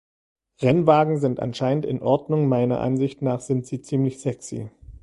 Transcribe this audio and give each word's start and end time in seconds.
Rennwagen 0.63 1.19
sind 1.19 1.39
anscheinend 1.39 1.85
in 1.85 2.01
Ordnung 2.01 2.47
meiner 2.47 2.79
Ansicht 2.79 3.21
nach 3.21 3.39
sind 3.39 3.67
sie 3.67 3.83
ziemlich 3.83 4.19
sexy. 4.19 4.71